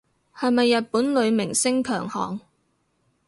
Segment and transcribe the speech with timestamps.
[0.35, 2.39] 係咪日本女明星強項